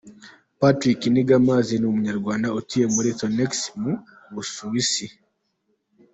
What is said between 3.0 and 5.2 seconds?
Thonex mu Busuwisi.